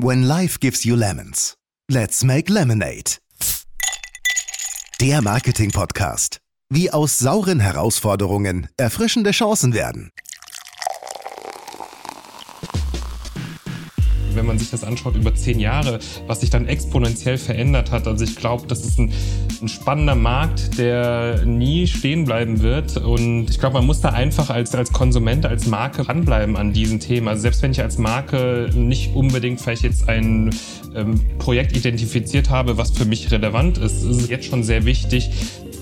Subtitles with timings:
[0.00, 1.54] When life gives you lemons,
[1.86, 3.18] let's make lemonade.
[5.02, 6.38] Der Marketing-Podcast.
[6.70, 10.10] Wie aus sauren Herausforderungen erfrischende Chancen werden.
[14.36, 18.06] Wenn man sich das anschaut über zehn Jahre, was sich dann exponentiell verändert hat.
[18.06, 19.12] Also ich glaube, das ist ein,
[19.60, 22.96] ein, spannender Markt, der nie stehen bleiben wird.
[22.96, 27.00] Und ich glaube, man muss da einfach als, als Konsument, als Marke ranbleiben an diesem
[27.00, 27.32] Thema.
[27.32, 30.50] Also selbst wenn ich als Marke nicht unbedingt vielleicht jetzt ein
[30.94, 35.30] ähm, Projekt identifiziert habe, was für mich relevant ist, ist es jetzt schon sehr wichtig,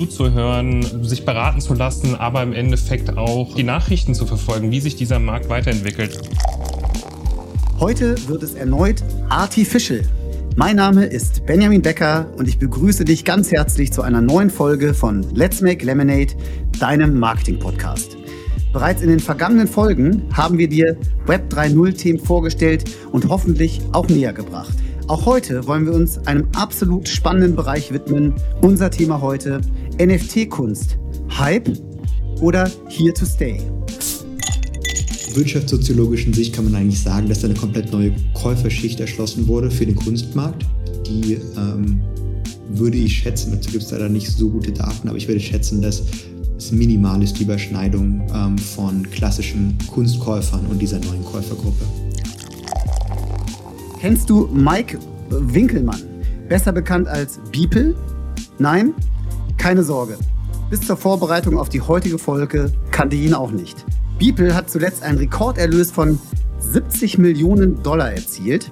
[0.01, 4.97] zuzuhören, sich beraten zu lassen, aber im Endeffekt auch die Nachrichten zu verfolgen, wie sich
[4.97, 6.19] dieser Markt weiterentwickelt.
[7.81, 10.03] Heute wird es erneut artificial.
[10.55, 14.93] Mein Name ist Benjamin Becker und ich begrüße dich ganz herzlich zu einer neuen Folge
[14.93, 16.35] von Let's Make Lemonade,
[16.79, 18.19] deinem Marketing-Podcast.
[18.75, 20.95] Bereits in den vergangenen Folgen haben wir dir
[21.25, 24.75] Web 3.0-Themen vorgestellt und hoffentlich auch näher gebracht.
[25.09, 28.35] Auch heute wollen wir uns einem absolut spannenden Bereich widmen.
[28.61, 29.63] Unser Thema heute
[29.99, 30.99] NFT-Kunst.
[31.39, 31.71] Hype
[32.43, 33.63] oder Here to Stay?
[35.37, 39.97] Wirtschaftssoziologischen Sicht kann man eigentlich sagen, dass eine komplett neue Käuferschicht erschlossen wurde für den
[39.97, 40.65] Kunstmarkt.
[41.07, 42.01] Die ähm,
[42.69, 45.83] würde ich schätzen, dazu gibt es leider nicht so gute Daten, aber ich würde schätzen,
[45.83, 46.03] dass
[46.57, 51.85] es minimal ist, die Überschneidung ähm, von klassischen Kunstkäufern und dieser neuen Käufergruppe.
[54.01, 54.99] Kennst du Mike
[55.31, 56.01] Winkelmann,
[56.49, 57.95] besser bekannt als Beeple?
[58.59, 58.95] Nein?
[59.57, 60.17] Keine Sorge.
[60.71, 63.85] Bis zur Vorbereitung auf die heutige Folge kannte ich ihn auch nicht.
[64.21, 66.19] Beeple hat zuletzt einen Rekorderlös von
[66.59, 68.71] 70 Millionen Dollar erzielt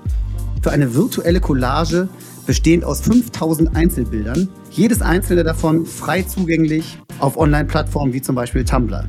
[0.62, 2.10] für eine virtuelle Collage
[2.46, 9.08] bestehend aus 5000 Einzelbildern, jedes einzelne davon frei zugänglich auf Online-Plattformen wie zum Beispiel Tumblr.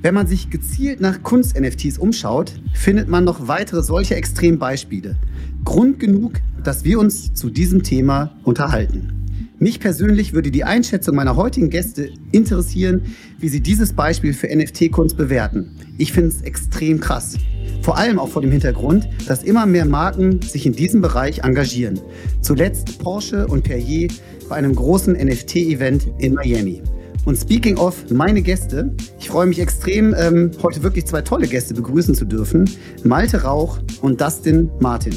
[0.00, 5.16] Wenn man sich gezielt nach Kunst-NFTs umschaut, findet man noch weitere solche Extrembeispiele.
[5.64, 9.23] Grund genug, dass wir uns zu diesem Thema unterhalten.
[9.64, 13.06] Mich persönlich würde die Einschätzung meiner heutigen Gäste interessieren,
[13.38, 15.74] wie sie dieses Beispiel für NFT-Kunst bewerten.
[15.96, 17.38] Ich finde es extrem krass.
[17.80, 21.98] Vor allem auch vor dem Hintergrund, dass immer mehr Marken sich in diesem Bereich engagieren.
[22.42, 24.08] Zuletzt Porsche und Perrier
[24.50, 26.82] bei einem großen NFT-Event in Miami.
[27.24, 31.72] Und speaking of meine Gäste, ich freue mich extrem, ähm, heute wirklich zwei tolle Gäste
[31.72, 32.68] begrüßen zu dürfen.
[33.02, 35.14] Malte Rauch und Dustin Martin.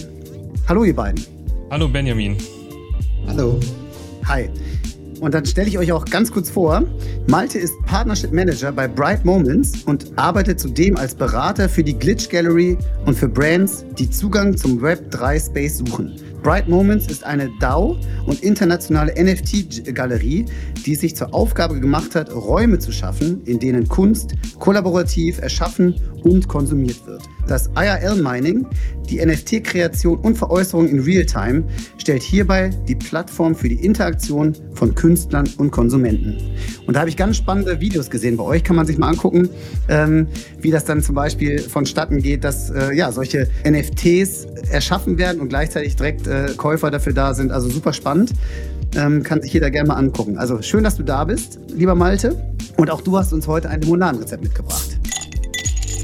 [0.70, 1.22] Hallo ihr beiden.
[1.70, 2.38] Hallo Benjamin.
[3.28, 3.60] Hallo.
[4.28, 4.50] Hi.
[5.22, 6.84] Und dann stelle ich euch auch ganz kurz vor,
[7.28, 12.30] Malte ist Partnership Manager bei Bright Moments und arbeitet zudem als Berater für die Glitch
[12.30, 16.20] Gallery und für Brands, die Zugang zum Web 3 Space suchen.
[16.44, 20.46] Bright Moments ist eine DAO und internationale NFT-Galerie,
[20.86, 25.96] die es sich zur Aufgabe gemacht hat, Räume zu schaffen, in denen Kunst kollaborativ erschaffen
[26.24, 27.24] und konsumiert wird.
[27.48, 28.68] Das IRL-Mining,
[29.10, 31.64] die NFT-Kreation und Veräußerung in Realtime,
[31.98, 36.38] stellt hierbei die Plattform für die Interaktion von Künstlern und Konsumenten.
[36.86, 38.38] Und da habe ich ganz spannende Videos gesehen.
[38.38, 39.50] Bei euch kann man sich mal angucken,
[39.88, 40.28] ähm,
[40.60, 45.50] wie das dann zum Beispiel vonstatten geht, dass äh, ja, solche NFTs erschaffen werden und
[45.50, 47.52] gleichzeitig direkt äh, Käufer dafür da sind.
[47.52, 48.34] Also super spannend.
[48.96, 50.38] Ähm, kann sich jeder gerne mal angucken.
[50.38, 52.42] Also schön, dass du da bist, lieber Malte.
[52.78, 54.98] Und auch du hast uns heute ein Limonadenrezept mitgebracht.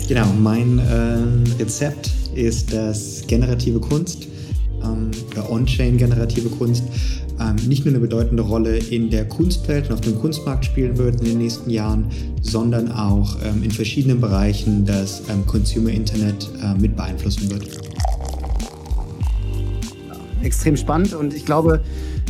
[0.08, 4.28] Genau, mein äh, Rezept ist das generative Kunst
[4.84, 5.12] ähm,
[5.50, 6.84] On-Chain generative Kunst
[7.40, 11.20] ähm, nicht nur eine bedeutende Rolle in der Kunstwelt und auf dem Kunstmarkt spielen wird
[11.22, 12.06] in den nächsten Jahren,
[12.42, 17.68] sondern auch ähm, in verschiedenen Bereichen das ähm, Consumer Internet äh, mit beeinflussen wird.
[20.42, 21.82] Extrem spannend und ich glaube,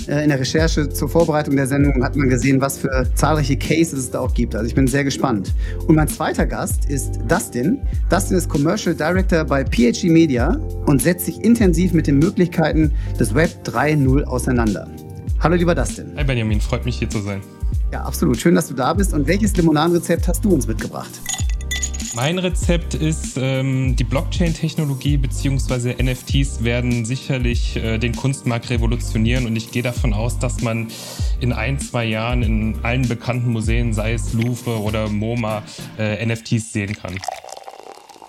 [0.07, 4.11] in der Recherche zur Vorbereitung der Sendung hat man gesehen, was für zahlreiche Cases es
[4.11, 4.55] da auch gibt.
[4.55, 5.53] Also ich bin sehr gespannt.
[5.87, 7.81] Und mein zweiter Gast ist Dustin.
[8.09, 13.33] Dustin ist Commercial Director bei PHG Media und setzt sich intensiv mit den Möglichkeiten des
[13.33, 14.87] Web 3.0 auseinander.
[15.39, 16.13] Hallo lieber Dustin.
[16.15, 17.41] Hi Benjamin, freut mich hier zu sein.
[17.91, 18.37] Ja, absolut.
[18.37, 19.13] Schön, dass du da bist.
[19.13, 21.11] Und welches Limonadenrezept hast du uns mitgebracht?
[22.15, 25.95] Mein Rezept ist, ähm, die Blockchain-Technologie bzw.
[26.03, 30.89] NFTs werden sicherlich äh, den Kunstmarkt revolutionieren und ich gehe davon aus, dass man
[31.39, 35.63] in ein, zwei Jahren in allen bekannten Museen, sei es Louvre oder MoMA,
[35.97, 37.17] äh, NFTs sehen kann.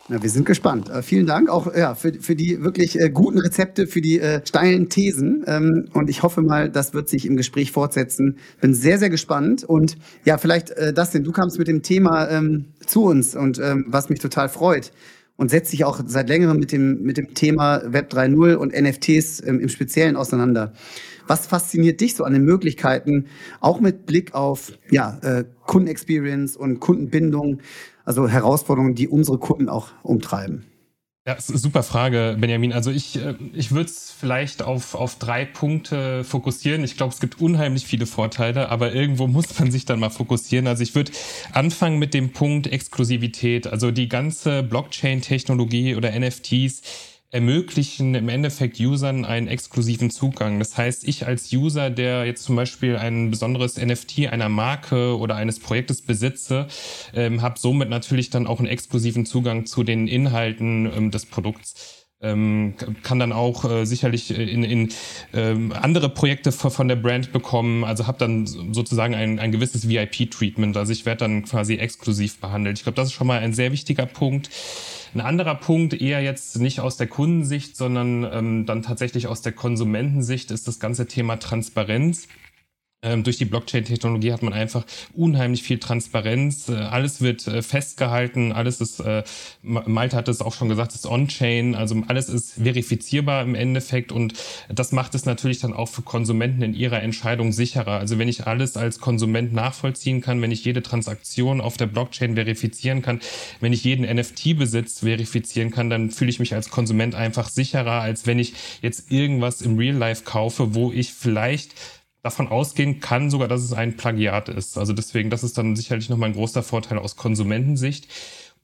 [0.06, 0.90] Na, wir sind gespannt.
[0.90, 4.46] Äh, vielen Dank auch ja, für, für die wirklich äh, guten Rezepte, für die äh,
[4.46, 5.44] steilen Thesen.
[5.46, 8.36] Ähm, und ich hoffe mal, das wird sich im Gespräch fortsetzen.
[8.60, 9.64] Bin sehr, sehr gespannt.
[9.64, 9.96] Und
[10.26, 14.10] ja, vielleicht, äh, Dustin, du kamst mit dem Thema ähm, zu uns und ähm, was
[14.10, 14.92] mich total freut.
[15.36, 19.42] Und setzt sich auch seit längerem mit dem, mit dem Thema Web 3.0 und NFTs
[19.46, 20.74] ähm, im Speziellen auseinander.
[21.26, 23.28] Was fasziniert dich so an den Möglichkeiten,
[23.60, 27.60] auch mit Blick auf ja, äh, Kundenexperience und Kundenbindung?
[28.04, 30.64] Also Herausforderungen, die unsere Kunden auch umtreiben.
[31.26, 32.74] Ja, super Frage, Benjamin.
[32.74, 36.84] Also ich, äh, ich würde es vielleicht auf, auf drei Punkte fokussieren.
[36.84, 40.66] Ich glaube, es gibt unheimlich viele Vorteile, aber irgendwo muss man sich dann mal fokussieren.
[40.66, 41.12] Also ich würde
[41.52, 43.66] anfangen mit dem Punkt Exklusivität.
[43.66, 46.82] Also die ganze Blockchain-Technologie oder NFTs
[47.34, 50.60] ermöglichen im Endeffekt Usern einen exklusiven Zugang.
[50.60, 55.34] Das heißt, ich als User, der jetzt zum Beispiel ein besonderes NFT einer Marke oder
[55.34, 56.69] eines Projektes besitze,
[57.12, 62.06] ähm, habe somit natürlich dann auch einen exklusiven Zugang zu den Inhalten ähm, des Produkts.
[62.22, 64.88] Ähm, kann dann auch äh, sicherlich in, in
[65.34, 67.82] ähm, andere Projekte von der Brand bekommen.
[67.82, 70.76] Also habe dann sozusagen ein, ein gewisses VIP-Treatment.
[70.76, 72.78] Also ich werde dann quasi exklusiv behandelt.
[72.78, 74.50] Ich glaube, das ist schon mal ein sehr wichtiger Punkt.
[75.14, 79.52] Ein anderer Punkt, eher jetzt nicht aus der Kundensicht, sondern ähm, dann tatsächlich aus der
[79.52, 82.26] Konsumentensicht, ist das ganze Thema Transparenz.
[83.04, 86.70] Ähm, durch die Blockchain-Technologie hat man einfach unheimlich viel Transparenz.
[86.70, 89.22] Äh, alles wird äh, festgehalten, alles ist, äh,
[89.62, 94.32] Malte hat es auch schon gesagt, ist on-chain, also alles ist verifizierbar im Endeffekt und
[94.70, 97.98] das macht es natürlich dann auch für Konsumenten in ihrer Entscheidung sicherer.
[97.98, 102.36] Also wenn ich alles als Konsument nachvollziehen kann, wenn ich jede Transaktion auf der Blockchain
[102.36, 103.20] verifizieren kann,
[103.60, 108.26] wenn ich jeden NFT-Besitz verifizieren kann, dann fühle ich mich als Konsument einfach sicherer, als
[108.26, 111.74] wenn ich jetzt irgendwas im Real Life kaufe, wo ich vielleicht
[112.25, 114.79] davon ausgehen kann sogar, dass es ein Plagiat ist.
[114.79, 118.09] Also deswegen, das ist dann sicherlich nochmal ein großer Vorteil aus Konsumentensicht.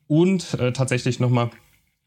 [0.09, 1.51] Und äh, tatsächlich nochmal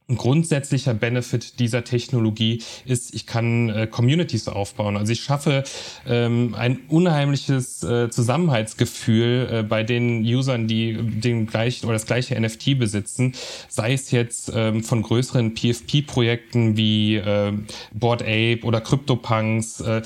[0.10, 4.98] ein grundsätzlicher Benefit dieser Technologie ist, ich kann äh, Communities aufbauen.
[4.98, 5.64] Also ich schaffe
[6.06, 12.38] ähm, ein unheimliches äh, Zusammenhaltsgefühl äh, bei den Usern, die den gleichen oder das gleiche
[12.40, 13.34] NFT besitzen,
[13.70, 17.54] sei es jetzt ähm, von größeren PFP-Projekten wie äh,
[17.94, 19.80] Board Ape oder CryptoPunks.
[19.82, 20.02] Äh,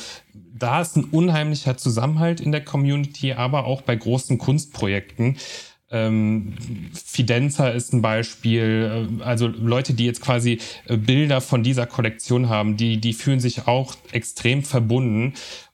[0.59, 5.37] da ist ein unheimlicher Zusammenhalt in der Community, aber auch bei großen Kunstprojekten.
[5.89, 6.53] Ähm,
[6.93, 9.07] Fidenza ist ein Beispiel.
[9.19, 13.39] Äh, also Leute, die jetzt quasi äh, Bilder von dieser Kollektion haben, die, die fühlen
[13.39, 15.33] sich auch extrem verbunden.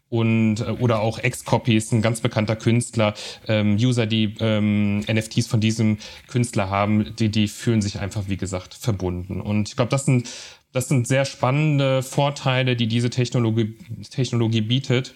[0.09, 3.15] Und, äh, oder auch X-Copies, ein ganz bekannter Künstler,
[3.47, 5.97] ähm, User, die ähm, NFTs von diesem
[6.27, 9.41] Künstler haben, die, die fühlen sich einfach, wie gesagt, verbunden.
[9.41, 10.29] Und ich glaube, das sind
[10.73, 13.77] das sind sehr spannende Vorteile, die diese Technologie,
[14.09, 15.13] Technologie bietet.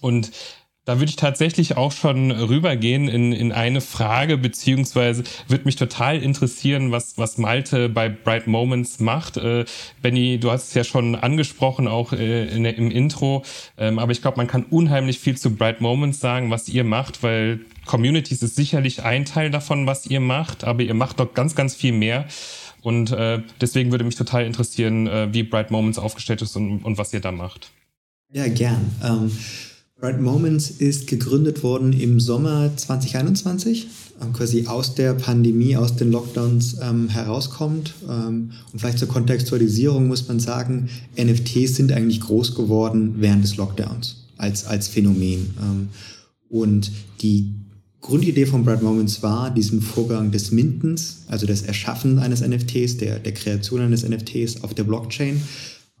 [0.00, 0.32] Und
[0.84, 6.20] da würde ich tatsächlich auch schon rübergehen in, in eine Frage, beziehungsweise würde mich total
[6.20, 9.36] interessieren, was, was Malte bei Bright Moments macht.
[9.36, 9.64] Äh,
[10.02, 13.44] Benny, du hast es ja schon angesprochen, auch äh, in, im Intro.
[13.78, 17.22] Ähm, aber ich glaube, man kann unheimlich viel zu Bright Moments sagen, was ihr macht,
[17.22, 21.54] weil Communities ist sicherlich ein Teil davon, was ihr macht, aber ihr macht doch ganz,
[21.54, 22.26] ganz viel mehr.
[22.82, 26.98] Und äh, deswegen würde mich total interessieren, äh, wie Bright Moments aufgestellt ist und, und
[26.98, 27.70] was ihr da macht.
[28.32, 28.90] Ja, gern.
[29.02, 29.30] Ähm,
[30.00, 33.86] Bright Moments ist gegründet worden im Sommer 2021,
[34.20, 37.94] ähm, quasi aus der Pandemie, aus den Lockdowns ähm, herauskommt.
[38.08, 43.56] Ähm, und vielleicht zur Kontextualisierung muss man sagen, NFTs sind eigentlich groß geworden während des
[43.56, 45.54] Lockdowns als, als Phänomen.
[45.60, 45.88] Ähm,
[46.48, 46.90] und
[47.20, 47.54] die
[48.02, 53.20] Grundidee von Bright Moments war, diesen Vorgang des Mintens, also das Erschaffen eines NFTs, der,
[53.20, 55.40] der Kreation eines NFTs auf der Blockchain,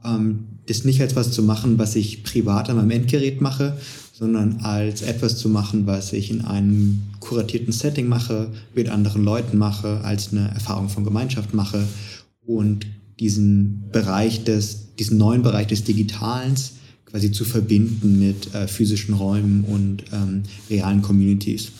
[0.04, 3.78] ähm, das nicht als was zu machen, was ich privat an meinem Endgerät mache,
[4.12, 9.56] sondern als etwas zu machen, was ich in einem kuratierten Setting mache, mit anderen Leuten
[9.56, 11.86] mache, als eine Erfahrung von Gemeinschaft mache.
[12.44, 12.84] Und
[13.20, 16.72] diesen Bereich des, diesen neuen Bereich des Digitalens
[17.04, 21.70] quasi zu verbinden mit äh, physischen Räumen und ähm, realen Communities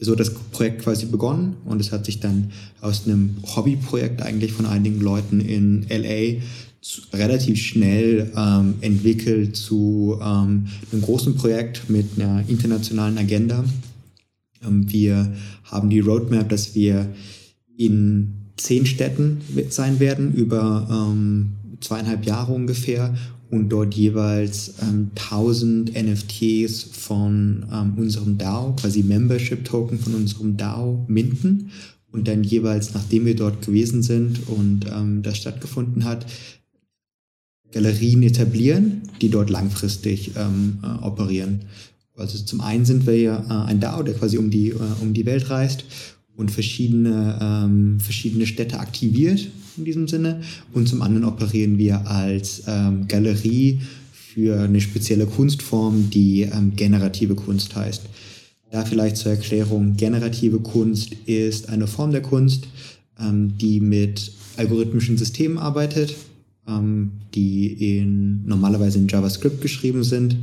[0.00, 4.66] so das Projekt quasi begonnen und es hat sich dann aus einem Hobbyprojekt eigentlich von
[4.66, 6.40] einigen Leuten in LA
[7.12, 13.64] relativ schnell ähm, entwickelt zu ähm, einem großen Projekt mit einer internationalen Agenda.
[14.64, 17.06] Ähm, wir haben die Roadmap, dass wir
[17.76, 23.14] in zehn Städten sein werden über ähm, zweieinhalb Jahre ungefähr
[23.50, 30.56] und dort jeweils ähm, 1000 NFTs von ähm, unserem DAO, quasi Membership Token von unserem
[30.56, 31.70] DAO minten
[32.12, 36.26] und dann jeweils, nachdem wir dort gewesen sind und ähm, das stattgefunden hat,
[37.72, 41.62] Galerien etablieren, die dort langfristig ähm, äh, operieren.
[42.16, 45.12] Also zum einen sind wir ja äh, ein DAO, der quasi um die, äh, um
[45.12, 45.84] die Welt reist
[46.36, 50.42] und verschiedene, ähm, verschiedene Städte aktiviert in diesem Sinne.
[50.72, 53.80] Und zum anderen operieren wir als ähm, Galerie
[54.12, 58.02] für eine spezielle Kunstform, die ähm, generative Kunst heißt.
[58.70, 62.68] Da vielleicht zur Erklärung, generative Kunst ist eine Form der Kunst,
[63.18, 66.14] ähm, die mit algorithmischen Systemen arbeitet,
[66.68, 70.36] ähm, die in, normalerweise in JavaScript geschrieben sind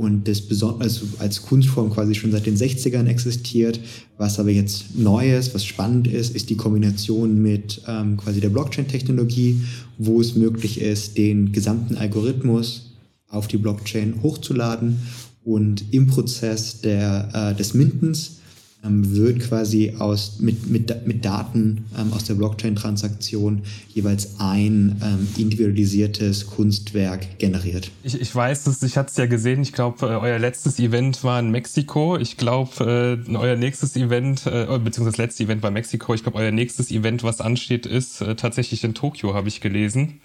[0.00, 0.42] und das
[0.80, 3.78] also als Kunstform quasi schon seit den 60ern existiert.
[4.16, 8.48] Was aber jetzt neu ist, was spannend ist, ist die Kombination mit ähm, quasi der
[8.48, 9.60] Blockchain-Technologie,
[9.98, 12.92] wo es möglich ist, den gesamten Algorithmus
[13.28, 14.96] auf die Blockchain hochzuladen
[15.44, 18.38] und im Prozess der, äh, des Mintens
[18.84, 25.28] ähm, wird quasi aus, mit, mit, mit Daten ähm, aus der Blockchain-Transaktion jeweils ein ähm,
[25.36, 27.90] individualisiertes Kunstwerk generiert.
[28.02, 31.22] Ich, ich weiß es, ich hatte es ja gesehen, ich glaube, äh, euer letztes Event
[31.24, 32.16] war in Mexiko.
[32.16, 36.38] Ich glaube, äh, euer nächstes Event, äh, beziehungsweise das letzte Event war Mexiko, ich glaube,
[36.38, 40.20] euer nächstes Event, was ansteht, ist äh, tatsächlich in Tokio, habe ich gelesen.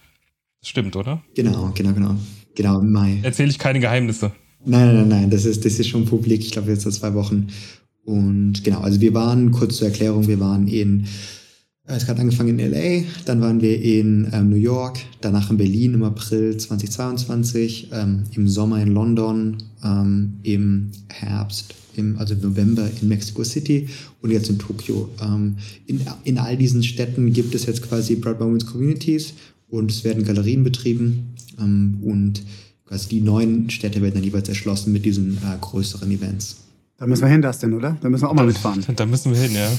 [0.62, 1.21] Das stimmt, oder?
[1.35, 2.15] Genau, genau, genau.
[2.55, 3.19] Genau, im Mai.
[3.21, 4.31] Erzähle ich keine Geheimnisse.
[4.65, 6.41] Nein, nein, nein, das ist, das ist schon publik.
[6.41, 7.50] Ich glaube, jetzt seit zwei Wochen.
[8.05, 11.05] Und genau, also wir waren, kurz zur Erklärung, wir waren in,
[11.88, 15.57] äh, es hat angefangen in LA, dann waren wir in ähm, New York, danach in
[15.57, 22.41] Berlin im April 2022, ähm, im Sommer in London, ähm, im Herbst, im, also im
[22.41, 23.89] November in Mexico City
[24.21, 25.09] und jetzt in Tokio.
[25.19, 25.57] Ähm,
[25.88, 29.33] in, in all diesen Städten gibt es jetzt quasi Bright Moments Communities
[29.67, 32.43] und es werden Galerien betrieben ähm, und
[32.85, 36.64] quasi die neuen Städte werden dann jeweils erschlossen mit diesen äh, größeren Events.
[36.97, 37.97] Da müssen wir hin, Dustin, oder?
[37.99, 38.85] Da müssen wir auch mal mitfahren.
[38.95, 39.69] Da müssen wir hin, ja.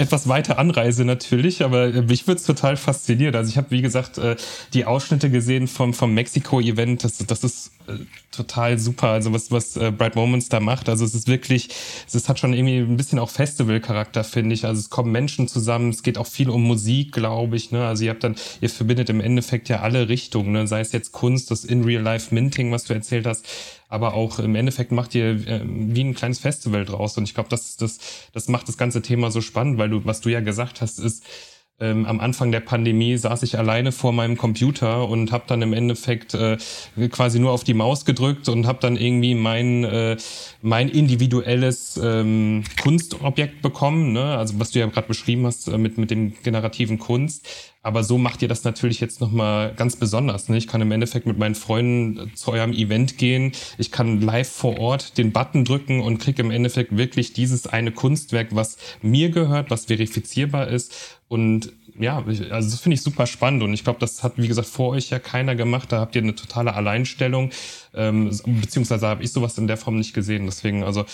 [0.00, 3.34] Etwas weiter Anreise natürlich, aber mich würde es total faszinieren.
[3.34, 4.36] Also ich habe, wie gesagt, äh,
[4.72, 7.02] die Ausschnitte gesehen vom, vom Mexiko-Event.
[7.02, 7.94] Das, das ist äh,
[8.30, 9.08] total super.
[9.08, 10.88] Also was, was äh, Bright Moments da macht.
[10.88, 11.70] Also es ist wirklich,
[12.06, 14.64] es hat schon irgendwie ein bisschen auch Festival-Charakter, finde ich.
[14.64, 15.90] Also es kommen Menschen zusammen.
[15.90, 17.72] Es geht auch viel um Musik, glaube ich.
[17.72, 17.84] Ne?
[17.84, 20.52] Also ihr habt dann, ihr verbindet im Endeffekt ja alle Richtungen.
[20.52, 20.68] Ne?
[20.68, 23.44] Sei es jetzt Kunst, das In-Real-Life-Minting, was du erzählt hast
[23.94, 27.16] aber auch im Endeffekt macht ihr äh, wie ein kleines Festival draus.
[27.16, 27.98] Und ich glaube, das, das,
[28.32, 31.24] das macht das ganze Thema so spannend, weil du, was du ja gesagt hast, ist,
[31.80, 35.72] ähm, am Anfang der Pandemie saß ich alleine vor meinem Computer und habe dann im
[35.72, 36.56] Endeffekt äh,
[37.10, 40.16] quasi nur auf die Maus gedrückt und habe dann irgendwie mein äh,
[40.62, 44.38] mein individuelles ähm, Kunstobjekt bekommen, ne?
[44.38, 47.73] also was du ja gerade beschrieben hast äh, mit mit dem generativen Kunst.
[47.84, 50.48] Aber so macht ihr das natürlich jetzt nochmal ganz besonders.
[50.48, 50.56] Ne?
[50.56, 53.52] Ich kann im Endeffekt mit meinen Freunden zu eurem Event gehen.
[53.76, 57.92] Ich kann live vor Ort den Button drücken und kriege im Endeffekt wirklich dieses eine
[57.92, 61.20] Kunstwerk, was mir gehört, was verifizierbar ist.
[61.28, 63.62] Und ja, also das finde ich super spannend.
[63.62, 65.92] Und ich glaube, das hat, wie gesagt, vor euch ja keiner gemacht.
[65.92, 67.50] Da habt ihr eine totale Alleinstellung.
[67.92, 70.46] Ähm, beziehungsweise habe ich sowas in der Form nicht gesehen.
[70.46, 71.04] Deswegen, also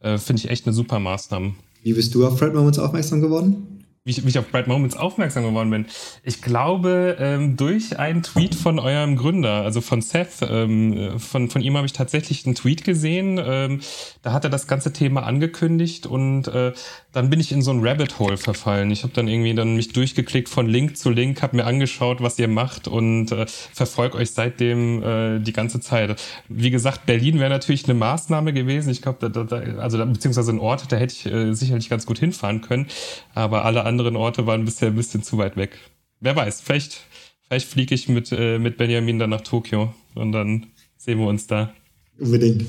[0.00, 1.52] äh, finde ich echt eine super Maßnahme.
[1.82, 3.83] Wie bist du auf Fred Moments aufmerksam geworden?
[4.06, 5.86] Wie ich, wie ich auf Bright Moments aufmerksam geworden bin.
[6.22, 10.42] Ich glaube, ähm, durch einen Tweet von eurem Gründer, also von Seth.
[10.42, 13.40] Ähm, von, von ihm habe ich tatsächlich einen Tweet gesehen.
[13.42, 13.80] Ähm,
[14.20, 16.74] da hat er das ganze Thema angekündigt und äh,
[17.12, 18.90] dann bin ich in so ein Rabbit Hole verfallen.
[18.90, 22.38] Ich habe dann irgendwie dann mich durchgeklickt von Link zu Link, habe mir angeschaut, was
[22.38, 26.20] ihr macht und äh, verfolge euch seitdem äh, die ganze Zeit.
[26.48, 28.90] Wie gesagt, Berlin wäre natürlich eine Maßnahme gewesen.
[28.90, 32.04] Ich glaube, da, da, also da, beziehungsweise ein Ort, da hätte ich äh, sicherlich ganz
[32.04, 32.86] gut hinfahren können.
[33.32, 35.78] Aber alle anderen Orte waren bisher ein bisschen zu weit weg.
[36.20, 37.00] Wer weiß, vielleicht,
[37.46, 41.46] vielleicht fliege ich mit, äh, mit Benjamin dann nach Tokio und dann sehen wir uns
[41.46, 41.72] da.
[42.18, 42.66] Unbedingt.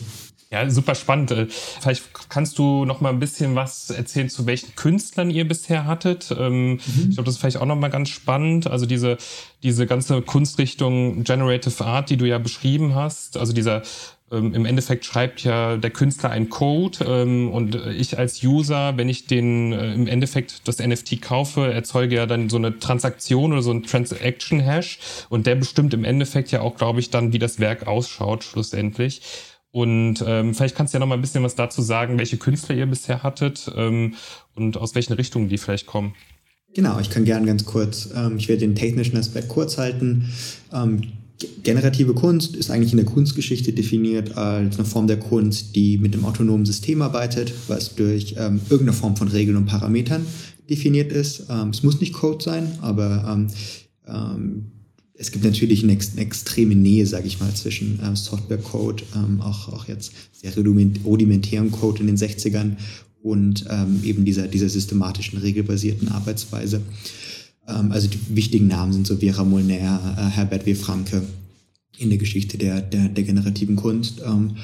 [0.51, 1.32] Ja, super spannend.
[1.32, 5.86] Äh, vielleicht kannst du noch mal ein bisschen was erzählen, zu welchen Künstlern ihr bisher
[5.86, 6.34] hattet.
[6.38, 6.79] Ähm, mhm.
[7.10, 8.67] Ich glaube, das ist vielleicht auch noch mal ganz spannend.
[8.67, 9.17] Also diese,
[9.63, 13.38] diese ganze Kunstrichtung Generative Art, die du ja beschrieben hast.
[13.38, 13.82] Also dieser
[14.32, 19.08] ähm, im Endeffekt schreibt ja der Künstler einen Code ähm, und ich als User, wenn
[19.08, 23.62] ich den äh, im Endeffekt das NFT kaufe, erzeuge ja dann so eine Transaktion oder
[23.62, 27.39] so ein Transaction Hash und der bestimmt im Endeffekt ja auch, glaube ich, dann, wie
[27.39, 29.22] das Werk ausschaut schlussendlich.
[29.70, 32.75] Und ähm, vielleicht kannst du ja noch mal ein bisschen was dazu sagen, welche Künstler
[32.75, 34.15] ihr bisher hattet ähm,
[34.55, 36.15] und aus welchen Richtungen die vielleicht kommen.
[36.74, 40.29] Genau, ich kann gerne ganz kurz, ähm, ich werde den technischen Aspekt kurz halten.
[40.74, 41.01] Ähm,
[41.63, 46.13] generative Kunst ist eigentlich in der Kunstgeschichte definiert als eine Form der Kunst, die mit
[46.13, 50.25] einem autonomen System arbeitet, was durch ähm, irgendeine Form von Regeln und Parametern
[50.70, 51.46] definiert ist.
[51.50, 53.48] Ähm, es muss nicht Code sein, aber ähm,
[54.08, 54.65] ähm
[55.18, 59.70] es gibt natürlich eine, eine extreme Nähe, sage ich mal, zwischen ähm, Software-Code, ähm, auch,
[59.72, 62.75] auch jetzt sehr rudimentären Code in den 60ern
[63.24, 66.82] und ähm, eben dieser, dieser systematischen, regelbasierten Arbeitsweise.
[67.67, 70.75] Ähm, also die wichtigen Namen sind so Vera Molnar, äh, Herbert W.
[70.75, 71.24] Franke
[71.98, 74.22] in der Geschichte der, der, der generativen Kunst.
[74.25, 74.57] Ähm,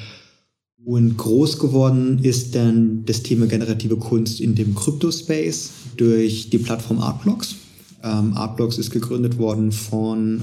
[0.84, 6.98] und groß geworden ist dann das Thema generative Kunst in dem Crypto-Space durch die Plattform
[6.98, 7.54] Artblocks
[8.02, 10.42] ähm, Artblocks ist gegründet worden von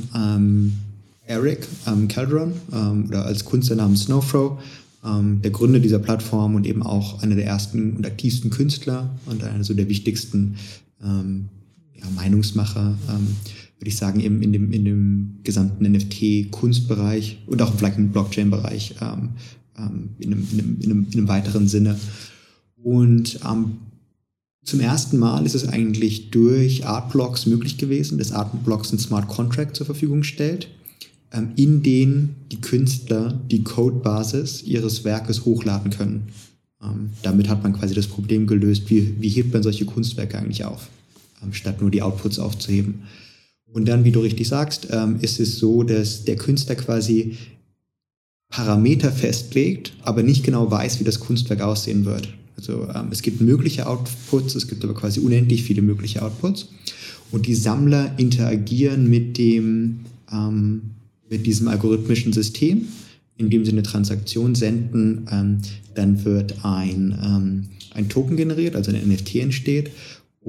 [1.25, 1.67] Eric
[2.07, 2.53] Calderon
[3.05, 4.59] oder als Künstler namens Snowfro,
[5.03, 9.65] der Gründer dieser Plattform und eben auch einer der ersten und aktivsten Künstler und einer
[9.65, 10.55] so der wichtigsten
[11.03, 11.49] ähm,
[12.00, 17.98] ja, Meinungsmacher, würde ich sagen, eben in dem, in dem gesamten NFT-Kunstbereich und auch vielleicht
[17.98, 19.29] im Blockchain-Bereich ähm,
[20.20, 21.98] in, einem, in, einem, in, einem, in, einem, weiteren Sinne.
[22.82, 23.77] Und ähm,
[24.63, 29.75] zum ersten Mal ist es eigentlich durch Artblocks möglich gewesen, dass Artblocks ein Smart Contract
[29.75, 30.68] zur Verfügung stellt,
[31.32, 36.29] ähm, in den die Künstler die Codebasis ihres Werkes hochladen können.
[36.84, 40.65] Ähm, damit hat man quasi das Problem gelöst, wie, wie hebt man solche Kunstwerke eigentlich
[40.65, 40.99] auf, ähm,
[41.51, 43.03] statt nur die Outputs aufzuheben.
[43.72, 47.38] Und dann, wie du richtig sagst, ähm, ist es so, dass der Künstler quasi
[48.50, 52.29] Parameter festlegt, aber nicht genau weiß, wie das Kunstwerk aussehen wird.
[52.58, 56.67] Also ähm, es gibt mögliche Outputs, es gibt aber quasi unendlich viele mögliche Outputs.
[57.31, 60.00] Und die Sammler interagieren mit dem,
[60.31, 60.81] ähm,
[61.29, 62.88] mit diesem algorithmischen System,
[63.38, 65.27] indem sie eine Transaktion senden.
[65.31, 65.60] Ähm,
[65.93, 69.91] dann wird ein, ähm, ein Token generiert, also ein NFT entsteht.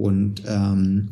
[0.01, 1.09] Und ähm,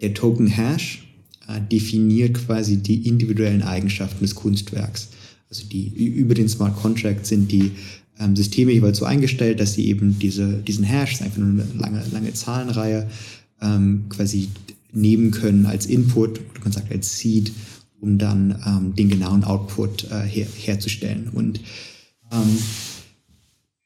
[0.00, 1.06] der Token Hash
[1.46, 5.08] äh, definiert quasi die individuellen Eigenschaften des Kunstwerks.
[5.50, 7.72] Also die über den Smart Contract sind die
[8.18, 12.02] ähm, Systeme jeweils so eingestellt, dass sie eben diese, diesen Hash, einfach nur eine lange,
[12.12, 13.08] lange Zahlenreihe,
[13.60, 14.48] ähm, quasi
[14.92, 17.52] nehmen können als Input, oder man sagt als Seed,
[18.00, 21.28] um dann ähm, den genauen Output äh, her, herzustellen.
[21.32, 21.60] Und
[22.32, 22.58] ähm,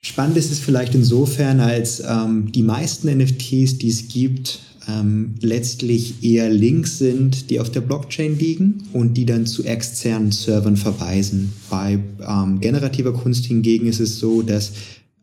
[0.09, 6.25] spannend ist es vielleicht insofern, als ähm, die meisten NFTs, die es gibt, ähm, letztlich
[6.25, 11.53] eher Links sind, die auf der Blockchain liegen und die dann zu externen Servern verweisen.
[11.69, 14.73] Bei ähm, generativer Kunst hingegen ist es so, dass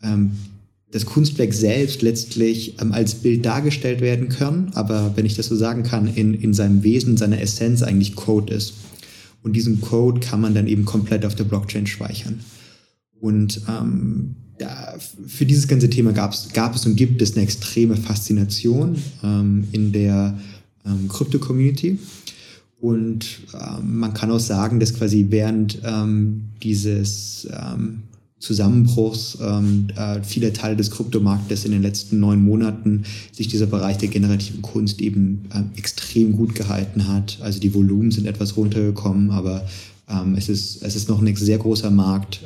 [0.03, 0.31] ähm,
[0.91, 5.55] das Kunstwerk selbst letztlich ähm, als Bild dargestellt werden kann, aber wenn ich das so
[5.55, 8.75] sagen kann, in, in seinem Wesen, seiner Essenz eigentlich Code ist.
[9.41, 12.39] Und diesen Code kann man dann eben komplett auf der Blockchain speichern.
[13.19, 14.95] Und ähm, da,
[15.27, 19.91] für dieses ganze Thema gab's, gab es und gibt es eine extreme Faszination ähm, in
[19.91, 20.37] der
[20.85, 21.99] ähm, Krypto-Community.
[22.79, 28.03] Und ähm, man kann auch sagen, dass quasi während ähm, dieses ähm,
[28.39, 33.97] Zusammenbruchs ähm, äh, viele Teile des Kryptomarktes in den letzten neun Monaten sich dieser Bereich
[33.97, 37.39] der generativen Kunst eben ähm, extrem gut gehalten hat.
[37.41, 39.65] Also die Volumen sind etwas runtergekommen, aber
[40.07, 42.41] ähm, es, ist, es ist noch ein sehr großer Markt.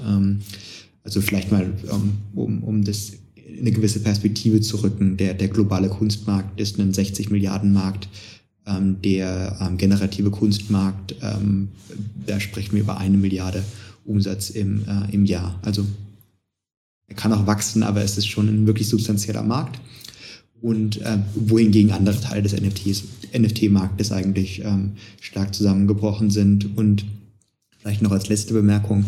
[1.04, 5.48] Also vielleicht mal, ähm, um, um das in eine gewisse Perspektive zu rücken, der, der
[5.48, 8.08] globale Kunstmarkt ist ein 60 Milliarden Markt.
[8.66, 11.70] Ähm, der ähm, generative Kunstmarkt, ähm,
[12.26, 13.64] da sprechen wir über eine Milliarde
[14.06, 15.60] Umsatz im, äh, im Jahr.
[15.64, 15.86] Also
[17.08, 19.80] er kann auch wachsen, aber es ist schon ein wirklich substanzieller Markt.
[20.62, 26.78] Und äh, wohingegen andere Teile des NFT-Marktes eigentlich ähm, stark zusammengebrochen sind.
[26.78, 27.06] Und
[27.78, 29.06] vielleicht noch als letzte Bemerkung,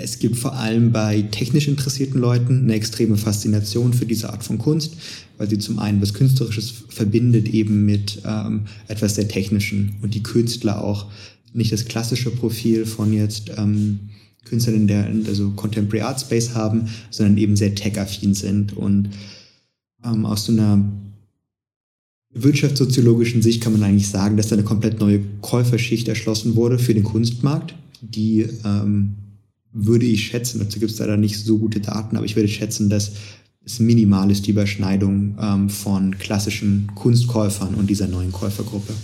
[0.00, 4.56] es gibt vor allem bei technisch interessierten Leuten eine extreme Faszination für diese Art von
[4.56, 4.94] Kunst,
[5.36, 10.22] weil sie zum einen was Künstlerisches verbindet eben mit ähm, etwas sehr Technischen und die
[10.22, 11.06] Künstler auch.
[11.52, 14.00] Nicht das klassische Profil von jetzt ähm,
[14.44, 19.10] Künstlern der also Contemporary Art Space haben, sondern eben sehr tech-affin sind und
[20.04, 20.82] ähm, aus so einer
[22.32, 26.94] wirtschaftssoziologischen Sicht kann man eigentlich sagen, dass da eine komplett neue Käuferschicht erschlossen wurde für
[26.94, 29.14] den Kunstmarkt, die ähm,
[29.72, 32.88] würde ich schätzen, dazu gibt es leider nicht so gute Daten, aber ich würde schätzen,
[32.88, 33.12] dass
[33.64, 38.94] es minimal ist, die Überschneidung ähm, von klassischen Kunstkäufern und dieser neuen Käufergruppe.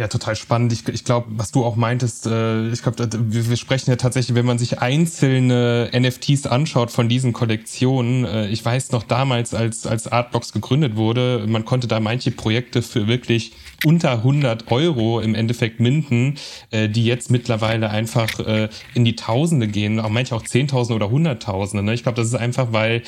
[0.00, 0.72] Ja, total spannend.
[0.72, 4.34] Ich, ich glaube, was du auch meintest, äh, ich glaube, wir, wir sprechen ja tatsächlich,
[4.34, 8.24] wenn man sich einzelne NFTs anschaut von diesen Kollektionen.
[8.24, 12.80] Äh, ich weiß noch damals, als, als Artbox gegründet wurde, man konnte da manche Projekte
[12.80, 13.52] für wirklich
[13.84, 16.36] unter 100 Euro im Endeffekt minden,
[16.70, 21.10] äh, die jetzt mittlerweile einfach äh, in die Tausende gehen, auch manche auch Zehntausende oder
[21.10, 21.84] Hunderttausende.
[21.84, 21.92] Ne?
[21.92, 23.02] Ich glaube, das ist einfach, weil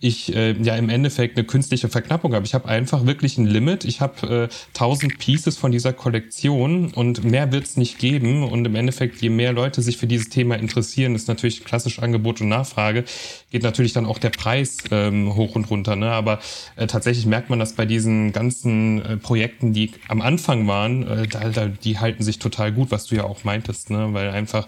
[0.00, 2.46] ich äh, ja im Endeffekt eine künstliche Verknappung habe.
[2.46, 3.84] Ich habe einfach wirklich ein Limit.
[3.84, 8.44] Ich habe äh, 1000 Pieces von dieser Kollektion und mehr wird es nicht geben.
[8.44, 12.42] Und im Endeffekt, je mehr Leute sich für dieses Thema interessieren, ist natürlich klassisch Angebot
[12.42, 13.04] und Nachfrage,
[13.50, 15.96] geht natürlich dann auch der Preis ähm, hoch und runter.
[15.96, 16.10] Ne?
[16.10, 16.38] Aber
[16.76, 21.06] äh, tatsächlich merkt man das bei diesen ganzen äh, Projekten, die am am Anfang waren,
[21.06, 24.08] äh, da, da, die halten sich total gut, was du ja auch meintest, ne?
[24.12, 24.66] weil einfach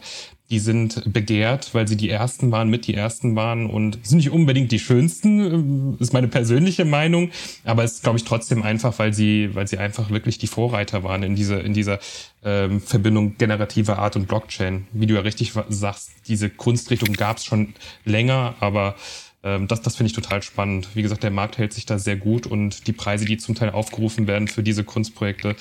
[0.50, 4.30] die sind begehrt, weil sie die ersten waren, mit die ersten waren und sind nicht
[4.30, 7.30] unbedingt die schönsten, äh, ist meine persönliche Meinung,
[7.64, 11.04] aber es ist, glaube ich, trotzdem einfach, weil sie, weil sie einfach wirklich die Vorreiter
[11.04, 12.00] waren in dieser, in dieser
[12.44, 14.86] ähm, Verbindung generative Art und Blockchain.
[14.92, 18.96] Wie du ja richtig sagst, diese Kunstrichtung gab es schon länger, aber
[19.44, 20.88] ähm, das das finde ich total spannend.
[20.94, 23.70] Wie gesagt, der Markt hält sich da sehr gut und die Preise, die zum Teil
[23.70, 25.54] aufgerufen werden für diese Kunstprojekte,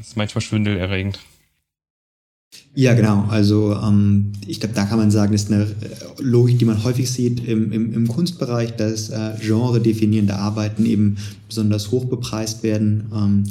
[0.00, 1.20] ist manchmal schwindelerregend.
[2.74, 3.26] Ja, genau.
[3.28, 5.68] Also ähm, ich glaube, da kann man sagen, ist eine äh,
[6.18, 11.16] Logik, die man häufig sieht im, im, im Kunstbereich, dass äh, genre definierende Arbeiten eben
[11.48, 13.10] besonders hoch bepreist werden.
[13.14, 13.44] Ähm,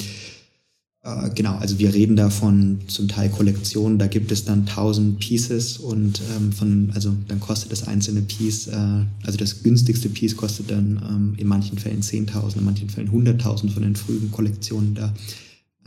[1.02, 5.18] Äh, genau, also wir reden da von zum Teil Kollektionen, da gibt es dann 1000
[5.18, 10.36] Pieces und ähm, von, also dann kostet das einzelne Piece, äh, also das günstigste Piece
[10.36, 14.94] kostet dann ähm, in manchen Fällen 10.000, in manchen Fällen 100.000 von den frühen Kollektionen
[14.94, 15.14] da.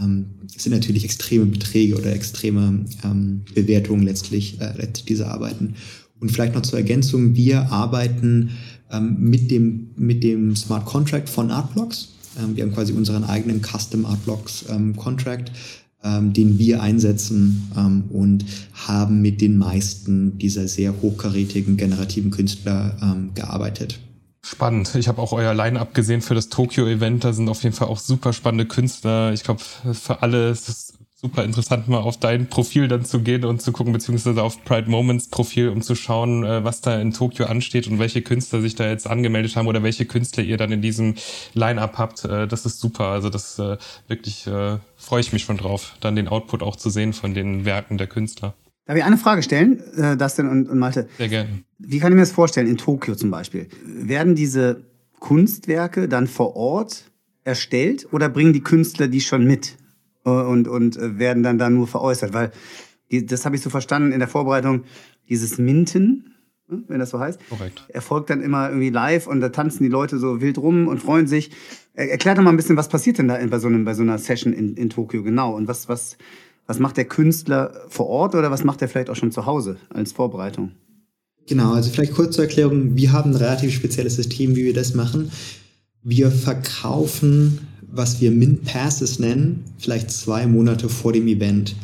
[0.00, 5.74] Ähm, sind natürlich extreme Beträge oder extreme ähm, Bewertungen letztlich, äh, letztlich dieser Arbeiten.
[6.20, 8.50] Und vielleicht noch zur Ergänzung, wir arbeiten
[8.90, 12.10] ähm, mit, dem, mit dem Smart Contract von Artblocks.
[12.40, 15.50] Ähm, wir haben quasi unseren eigenen Custom Artblocks ähm, Contract,
[16.04, 22.96] ähm, den wir einsetzen ähm, und haben mit den meisten dieser sehr hochkarätigen generativen Künstler
[23.02, 23.98] ähm, gearbeitet.
[24.44, 24.94] Spannend.
[24.96, 27.24] Ich habe auch euer Line-Up gesehen für das Tokyo-Event.
[27.24, 29.32] Da sind auf jeden Fall auch super spannende Künstler.
[29.32, 33.44] Ich glaube, für alle ist es super interessant, mal auf dein Profil dann zu gehen
[33.44, 37.12] und zu gucken, beziehungsweise auf Pride Moments Profil, um zu schauen, äh, was da in
[37.12, 40.72] Tokio ansteht und welche Künstler sich da jetzt angemeldet haben oder welche Künstler ihr dann
[40.72, 41.14] in diesem
[41.54, 42.24] Line-Up habt.
[42.24, 43.06] Äh, das ist super.
[43.06, 43.76] Also das äh,
[44.08, 44.48] wirklich
[44.96, 48.08] freue ich mich schon drauf, dann den Output auch zu sehen von den Werken der
[48.08, 48.54] Künstler.
[48.84, 49.82] Darf ich eine Frage stellen,
[50.18, 51.08] Dustin und, und Malte?
[51.16, 51.62] Sehr gerne.
[51.78, 53.68] Wie kann ich mir das vorstellen, in Tokio zum Beispiel?
[53.84, 54.84] Werden diese
[55.20, 57.10] Kunstwerke dann vor Ort
[57.44, 59.76] erstellt oder bringen die Künstler die schon mit?
[60.24, 62.32] und, und äh, werden dann da nur veräußert.
[62.32, 62.52] Weil
[63.10, 64.84] die, das habe ich so verstanden in der Vorbereitung,
[65.28, 66.34] dieses Minten,
[66.68, 67.84] hm, wenn das so heißt, Korrekt.
[67.88, 71.26] erfolgt dann immer irgendwie live und da tanzen die Leute so wild rum und freuen
[71.26, 71.50] sich.
[71.94, 74.18] Erklärt doch mal ein bisschen, was passiert denn da bei so, einem, bei so einer
[74.18, 76.16] Session in, in Tokio genau und was, was,
[76.66, 79.76] was macht der Künstler vor Ort oder was macht er vielleicht auch schon zu Hause
[79.90, 80.72] als Vorbereitung?
[81.46, 84.94] Genau, also vielleicht kurz zur Erklärung, wir haben ein relativ spezielles System, wie wir das
[84.94, 85.32] machen.
[86.02, 87.58] Wir verkaufen
[87.92, 91.76] was wir Mint Passes nennen, vielleicht zwei Monate vor dem Event.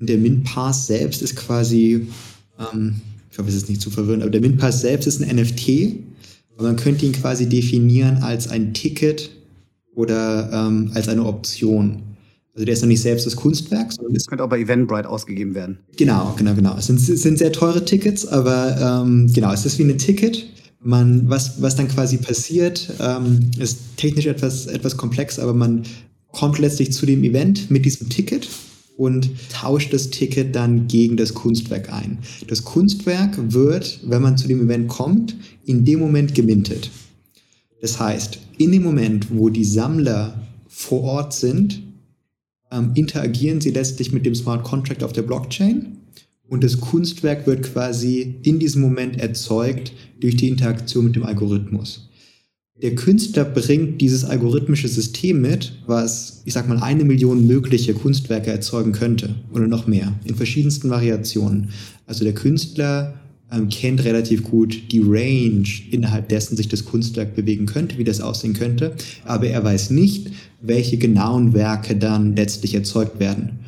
[0.00, 2.06] Und der Mint Pass selbst ist quasi,
[2.58, 5.36] ähm, ich hoffe, es ist nicht zu verwirrend, aber der Mint Pass selbst ist ein
[5.36, 5.68] NFT.
[6.56, 9.30] Und man könnte ihn quasi definieren als ein Ticket
[9.94, 12.02] oder ähm, als eine Option.
[12.58, 15.54] Also der ist noch nicht selbst das Kunstwerk, sondern es könnte auch bei Eventbrite ausgegeben
[15.54, 15.78] werden.
[15.96, 16.76] Genau, genau, genau.
[16.76, 20.44] Es sind, es sind sehr teure Tickets, aber ähm, genau, es ist wie ein Ticket
[20.80, 25.84] man, was, was dann quasi passiert, ähm, ist technisch etwas, etwas komplex, aber man
[26.32, 28.48] kommt letztlich zu dem Event mit diesem Ticket
[28.96, 32.18] und tauscht das Ticket dann gegen das Kunstwerk ein.
[32.48, 36.90] Das Kunstwerk wird, wenn man zu dem Event kommt, in dem Moment gemintet.
[37.80, 41.82] Das heißt, in dem Moment, wo die Sammler vor Ort sind,
[42.70, 45.98] ähm, interagieren sie letztlich mit dem Smart Contract auf der Blockchain
[46.48, 52.08] und das Kunstwerk wird quasi in diesem Moment erzeugt durch die Interaktion mit dem Algorithmus.
[52.80, 58.50] Der Künstler bringt dieses algorithmische System mit, was, ich sag mal, eine Million mögliche Kunstwerke
[58.50, 61.70] erzeugen könnte oder noch mehr in verschiedensten Variationen.
[62.06, 63.14] Also der Künstler
[63.52, 68.20] ähm, kennt relativ gut die Range, innerhalb dessen sich das Kunstwerk bewegen könnte, wie das
[68.20, 70.30] aussehen könnte, aber er weiß nicht,
[70.60, 73.60] welche genauen Werke dann letztlich erzeugt werden.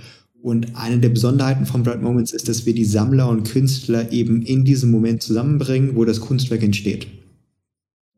[0.43, 4.43] Und eine der Besonderheiten von Bright Moments ist, dass wir die Sammler und Künstler eben
[4.43, 7.07] in diesem Moment zusammenbringen, wo das Kunstwerk entsteht.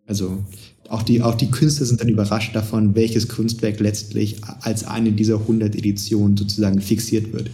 [0.06, 0.44] Also
[0.88, 5.40] auch die, auch die Künstler sind dann überrascht davon, welches Kunstwerk letztlich als eine dieser
[5.40, 7.50] 100 Editionen sozusagen fixiert wird.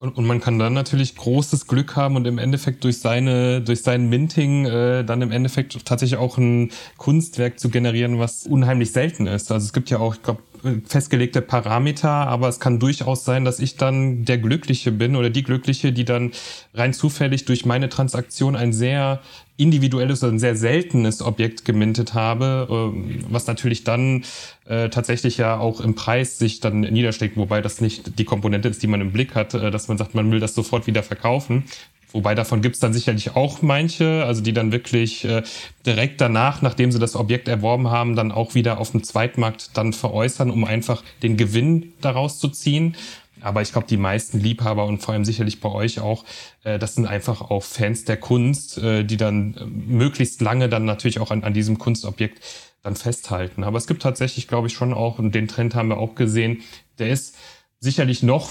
[0.00, 3.82] Und, und, man kann dann natürlich großes Glück haben und im Endeffekt durch seine, durch
[3.82, 9.26] sein Minting äh, dann im Endeffekt tatsächlich auch ein Kunstwerk zu generieren, was unheimlich selten
[9.26, 9.50] ist.
[9.50, 10.40] Also es gibt ja auch, ich glaube,
[10.86, 15.42] festgelegte Parameter, aber es kann durchaus sein, dass ich dann der Glückliche bin oder die
[15.42, 16.32] Glückliche, die dann
[16.74, 19.20] rein zufällig durch meine Transaktion ein sehr
[19.56, 24.24] individuelles oder ein sehr seltenes Objekt gemintet habe, ähm, was natürlich dann
[24.66, 28.82] äh, tatsächlich ja auch im Preis sich dann niederschlägt, wobei das nicht die Komponente ist,
[28.82, 31.64] die man im Blick hat, äh, dass man sagt, man will das sofort wieder verkaufen.
[32.12, 35.42] Wobei davon gibt's dann sicherlich auch manche, also die dann wirklich äh,
[35.84, 39.92] direkt danach, nachdem sie das Objekt erworben haben, dann auch wieder auf dem Zweitmarkt dann
[39.92, 42.96] veräußern, um einfach den Gewinn daraus zu ziehen.
[43.40, 46.24] Aber ich glaube, die meisten Liebhaber und vor allem sicherlich bei euch auch,
[46.64, 50.84] äh, das sind einfach auch Fans der Kunst, äh, die dann äh, möglichst lange dann
[50.84, 52.40] natürlich auch an, an diesem Kunstobjekt
[52.82, 53.64] dann festhalten.
[53.64, 56.62] Aber es gibt tatsächlich, glaube ich, schon auch, und den Trend haben wir auch gesehen,
[56.98, 57.36] der ist
[57.80, 58.50] sicherlich noch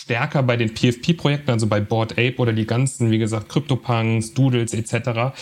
[0.00, 4.72] stärker bei den PFP-Projekten, also bei Board Ape oder die ganzen, wie gesagt, CryptoPunks, Doodles
[4.72, 5.34] etc.,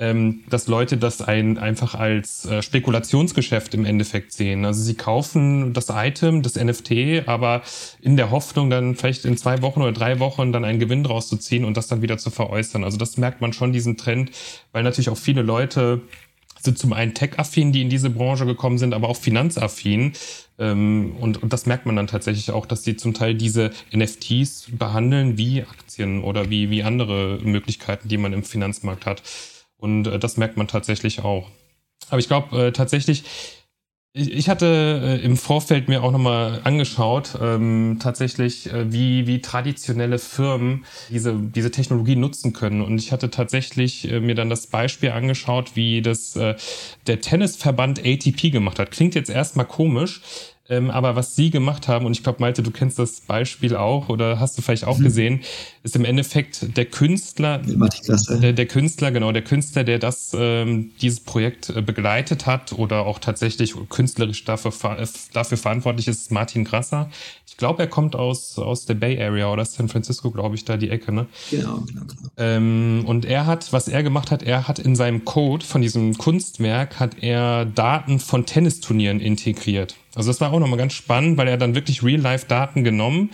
[0.00, 4.64] ähm, dass Leute das ein, einfach als äh, Spekulationsgeschäft im Endeffekt sehen.
[4.64, 7.62] Also sie kaufen das Item, das NFT, aber
[8.00, 11.28] in der Hoffnung, dann vielleicht in zwei Wochen oder drei Wochen dann einen Gewinn draus
[11.28, 12.82] zu ziehen und das dann wieder zu veräußern.
[12.82, 14.30] Also das merkt man schon, diesen Trend,
[14.72, 16.00] weil natürlich auch viele Leute
[16.62, 20.12] sind zum einen tech-affin, die in diese Branche gekommen sind, aber auch finanzaffin.
[20.58, 24.68] Ähm, und, und das merkt man dann tatsächlich auch, dass sie zum Teil diese NFTs
[24.72, 29.22] behandeln wie Aktien oder wie, wie andere Möglichkeiten, die man im Finanzmarkt hat.
[29.76, 31.48] Und äh, das merkt man tatsächlich auch.
[32.08, 33.24] Aber ich glaube äh, tatsächlich,
[34.12, 40.18] Ich hatte äh, im Vorfeld mir auch nochmal angeschaut, ähm, tatsächlich, äh, wie, wie traditionelle
[40.18, 42.82] Firmen diese, diese Technologie nutzen können.
[42.82, 46.56] Und ich hatte tatsächlich äh, mir dann das Beispiel angeschaut, wie das äh,
[47.06, 48.90] der Tennisverband ATP gemacht hat.
[48.90, 50.22] Klingt jetzt erstmal komisch,
[50.70, 54.08] ähm, aber was sie gemacht haben, und ich glaube, Malte, du kennst das Beispiel auch
[54.08, 55.04] oder hast du vielleicht auch mhm.
[55.04, 55.40] gesehen,
[55.82, 61.20] ist im Endeffekt der Künstler, der, der, Künstler, genau, der Künstler, der das, ähm, dieses
[61.20, 67.10] Projekt äh, begleitet hat oder auch tatsächlich künstlerisch dafür, äh, dafür verantwortlich ist, Martin Grasser.
[67.48, 70.76] Ich glaube, er kommt aus, aus der Bay Area oder San Francisco, glaube ich, da
[70.76, 71.26] die Ecke, ne?
[71.50, 72.30] Genau, genau, genau.
[72.36, 76.16] Ähm, und er hat, was er gemacht hat, er hat in seinem Code von diesem
[76.16, 79.96] Kunstwerk, hat er Daten von Tennisturnieren integriert.
[80.20, 83.30] Also das war auch nochmal ganz spannend, weil er dann wirklich Real-Life-Daten genommen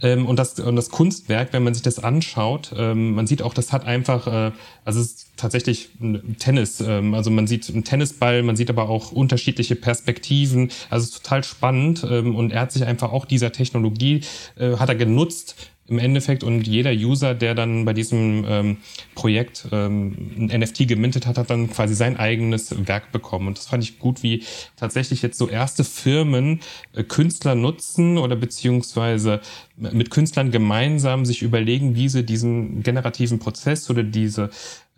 [0.00, 3.52] ähm, und, das, und das Kunstwerk, wenn man sich das anschaut, ähm, man sieht auch,
[3.52, 4.52] das hat einfach, äh,
[4.86, 5.90] also es ist tatsächlich
[6.38, 11.10] Tennis, ähm, also man sieht einen Tennisball, man sieht aber auch unterschiedliche Perspektiven, also es
[11.10, 14.22] ist total spannend ähm, und er hat sich einfach auch dieser Technologie,
[14.56, 15.56] äh, hat er genutzt,
[15.90, 18.76] im Endeffekt und jeder User, der dann bei diesem ähm,
[19.16, 23.48] Projekt ähm, ein NFT gemintet hat, hat dann quasi sein eigenes Werk bekommen.
[23.48, 24.44] Und das fand ich gut, wie
[24.76, 26.60] tatsächlich jetzt so erste Firmen
[26.94, 29.40] äh, Künstler nutzen oder beziehungsweise
[29.80, 34.50] mit Künstlern gemeinsam sich überlegen, wie sie diesen generativen Prozess oder diese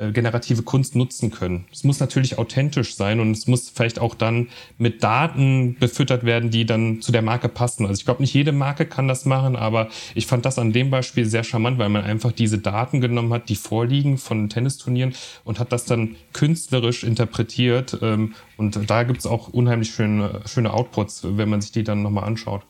[0.03, 1.67] äh, generative Kunst nutzen können.
[1.71, 6.51] Es muss natürlich authentisch sein und es muss vielleicht auch dann mit Daten befüttert werden,
[6.51, 7.87] die dann zu der Marke passen.
[7.87, 10.91] Also ich glaube, nicht jede Marke kann das machen, aber ich fand das an dem
[10.91, 15.15] Beispiel sehr charmant, weil man einfach diese Daten genommen hat, die vorliegen von Tennisturnieren
[15.45, 17.99] und hat das dann künstlerisch interpretiert.
[18.03, 22.03] Ähm, und da gibt es auch unheimlich schöne, schöne Outputs, wenn man sich die dann
[22.03, 22.63] nochmal anschaut.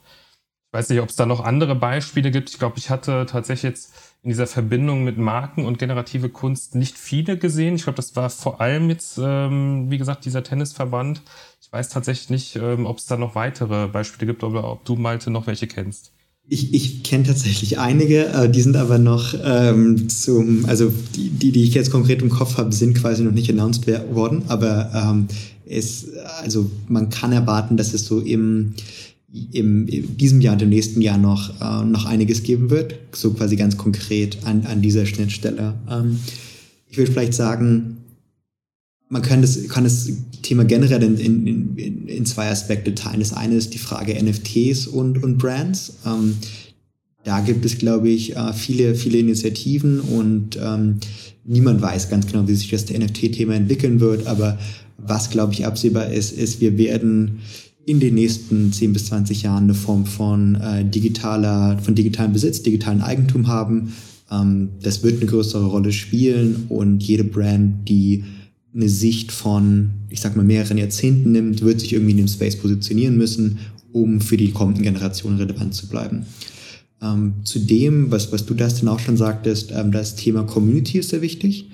[0.73, 2.49] Ich weiß nicht, ob es da noch andere Beispiele gibt.
[2.49, 6.97] Ich glaube, ich hatte tatsächlich jetzt in dieser Verbindung mit Marken und generative Kunst nicht
[6.97, 7.75] viele gesehen.
[7.75, 11.21] Ich glaube, das war vor allem jetzt, ähm, wie gesagt, dieser Tennisverband.
[11.61, 14.97] Ich weiß tatsächlich nicht, ähm, ob es da noch weitere Beispiele gibt oder ob du,
[14.97, 16.13] Malte, noch welche kennst.
[16.49, 21.53] Ich, ich kenne tatsächlich einige, äh, die sind aber noch ähm, zum, also die, die,
[21.53, 25.29] die ich jetzt konkret im Kopf habe, sind quasi noch nicht announced worden, aber ähm,
[25.67, 26.09] es,
[26.43, 28.75] also man kann erwarten, dass es so im
[29.53, 33.33] im, in diesem Jahr und im nächsten Jahr noch, äh, noch einiges geben wird, so
[33.33, 35.75] quasi ganz konkret an, an dieser Schnittstelle.
[35.91, 36.19] Ähm,
[36.89, 37.99] ich würde vielleicht sagen,
[39.09, 40.11] man kann das, kann das
[40.43, 43.21] Thema generell in, in, in, in zwei Aspekte teilen.
[43.21, 45.95] Das eine ist die Frage NFTs und, und Brands.
[46.07, 46.37] Ähm,
[47.25, 50.97] da gibt es, glaube ich, äh, viele, viele Initiativen und ähm,
[51.45, 54.27] niemand weiß ganz genau, wie sich das NFT-Thema entwickeln wird.
[54.27, 54.59] Aber
[54.99, 57.41] was, glaube ich, absehbar ist, ist, wir werden
[57.87, 62.63] in den nächsten 10 bis 20 Jahren eine Form von äh, digitaler, von digitalem Besitz,
[62.63, 63.93] digitalen Eigentum haben.
[64.31, 68.25] Ähm, das wird eine größere Rolle spielen und jede Brand, die
[68.75, 72.57] eine Sicht von, ich sag mal, mehreren Jahrzehnten nimmt, wird sich irgendwie in dem Space
[72.57, 73.59] positionieren müssen,
[73.93, 76.25] um für die kommenden Generationen relevant zu bleiben.
[77.03, 81.11] Ähm, zudem, was, was du das dann auch schon sagtest, ähm, das Thema Community ist
[81.11, 81.69] sehr wichtig.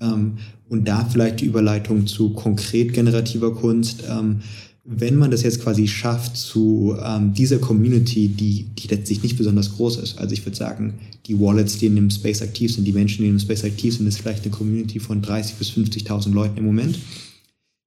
[0.00, 4.04] Ähm, und da vielleicht die Überleitung zu konkret generativer Kunst.
[4.10, 4.40] Ähm,
[4.84, 9.76] wenn man das jetzt quasi schafft zu ähm, dieser Community, die, die letztlich nicht besonders
[9.76, 10.94] groß ist, also ich würde sagen,
[11.26, 13.96] die Wallets, die in dem Space aktiv sind, die Menschen, die in dem Space aktiv
[13.96, 16.98] sind, ist vielleicht eine Community von 30.000 bis 50.000 Leuten im Moment,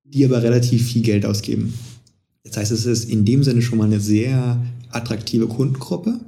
[0.06, 1.74] die aber relativ viel Geld ausgeben.
[2.44, 6.20] Das heißt, es ist in dem Sinne schon mal eine sehr attraktive Kundengruppe,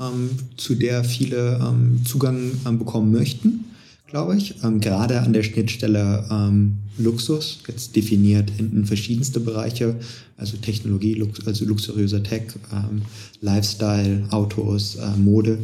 [0.00, 3.64] ähm, zu der viele ähm, Zugang ähm, bekommen möchten
[4.06, 4.62] glaube ich.
[4.62, 9.96] Ähm, gerade an der Schnittstelle ähm, Luxus, jetzt definiert in, in, verschiedenste Bereiche,
[10.36, 12.42] also Technologie, Lux, also luxuriöser Tech,
[12.72, 13.02] ähm,
[13.40, 15.58] Lifestyle, Autos, äh, Mode.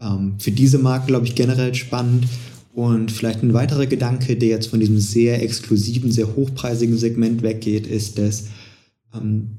[0.00, 2.26] Ähm, für diese Marke, glaube ich, generell spannend.
[2.72, 7.86] Und vielleicht ein weiterer Gedanke, der jetzt von diesem sehr exklusiven, sehr hochpreisigen Segment weggeht,
[7.86, 8.44] ist, dass
[9.12, 9.58] ähm,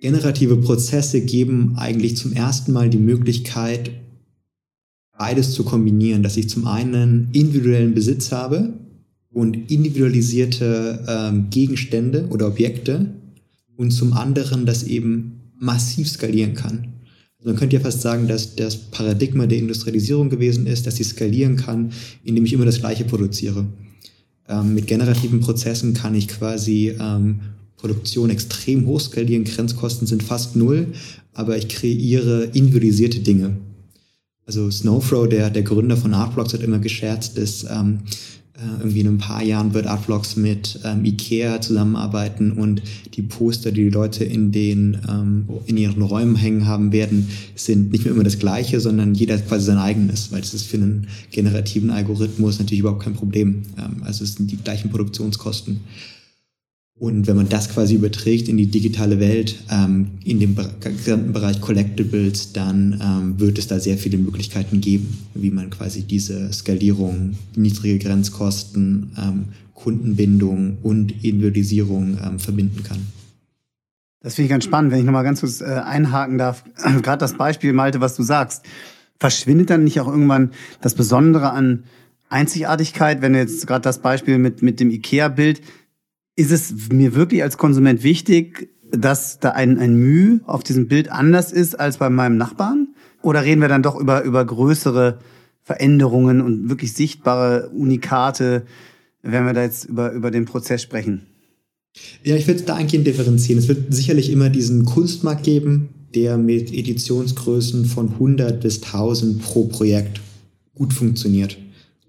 [0.00, 3.90] generative Prozesse geben eigentlich zum ersten Mal die Möglichkeit,
[5.20, 8.72] beides zu kombinieren, dass ich zum einen individuellen Besitz habe
[9.30, 13.04] und individualisierte ähm, Gegenstände oder Objekte
[13.76, 16.94] und zum anderen das eben massiv skalieren kann.
[17.36, 21.08] Also man könnte ja fast sagen, dass das Paradigma der Industrialisierung gewesen ist, dass ich
[21.08, 21.92] skalieren kann,
[22.24, 23.66] indem ich immer das Gleiche produziere.
[24.48, 27.40] Ähm, mit generativen Prozessen kann ich quasi ähm,
[27.76, 30.86] Produktion extrem hoch skalieren, Grenzkosten sind fast null,
[31.34, 33.58] aber ich kreiere individualisierte Dinge.
[34.50, 38.00] Also Snowflow, der, der Gründer von Artblocks, hat immer gescherzt, dass ähm,
[38.54, 42.82] äh, irgendwie in ein paar Jahren wird Artblocks mit ähm, Ikea zusammenarbeiten und
[43.14, 47.92] die Poster, die die Leute in den ähm, in ihren Räumen hängen haben werden, sind
[47.92, 50.78] nicht mehr immer das gleiche, sondern jeder hat quasi sein eigenes, weil das ist für
[50.78, 53.62] einen generativen Algorithmus natürlich überhaupt kein Problem.
[53.78, 55.78] Ähm, also es sind die gleichen Produktionskosten.
[57.00, 61.62] Und wenn man das quasi überträgt in die digitale Welt, ähm, in dem gesamten Bereich
[61.62, 67.36] Collectibles, dann ähm, wird es da sehr viele Möglichkeiten geben, wie man quasi diese Skalierung,
[67.56, 72.98] niedrige Grenzkosten, ähm, Kundenbindung und Individualisierung ähm, verbinden kann.
[74.20, 76.64] Das finde ich ganz spannend, wenn ich nochmal ganz kurz äh, einhaken darf.
[77.02, 78.66] Gerade das Beispiel, Malte, was du sagst.
[79.18, 80.50] Verschwindet dann nicht auch irgendwann
[80.82, 81.84] das Besondere an
[82.28, 85.62] Einzigartigkeit, wenn jetzt gerade das Beispiel mit, mit dem IKEA-Bild,
[86.40, 91.12] ist es mir wirklich als Konsument wichtig, dass da ein, ein Mühe auf diesem Bild
[91.12, 92.88] anders ist als bei meinem Nachbarn?
[93.22, 95.18] Oder reden wir dann doch über, über größere
[95.62, 98.64] Veränderungen und wirklich sichtbare Unikate,
[99.22, 101.26] wenn wir da jetzt über, über den Prozess sprechen?
[102.24, 103.58] Ja, ich würde da eigentlich differenzieren.
[103.58, 109.64] Es wird sicherlich immer diesen Kunstmarkt geben, der mit Editionsgrößen von 100 bis 1000 pro
[109.64, 110.22] Projekt
[110.74, 111.58] gut funktioniert.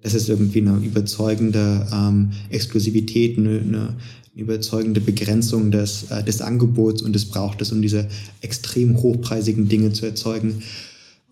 [0.01, 3.93] Das ist irgendwie eine überzeugende ähm, Exklusivität, eine, eine
[4.35, 8.07] überzeugende Begrenzung des, äh, des Angebots und des Brauchtes, um diese
[8.41, 10.63] extrem hochpreisigen Dinge zu erzeugen.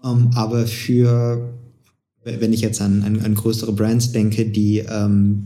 [0.04, 1.54] Ähm, aber für,
[2.24, 5.46] wenn ich jetzt an, an, an größere Brands denke, die, ähm,